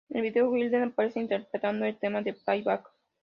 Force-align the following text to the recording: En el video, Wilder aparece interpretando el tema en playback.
En 0.09 0.17
el 0.17 0.23
video, 0.31 0.49
Wilder 0.49 0.81
aparece 0.81 1.19
interpretando 1.19 1.85
el 1.85 1.95
tema 1.99 2.23
en 2.25 2.35
playback. 2.43 2.89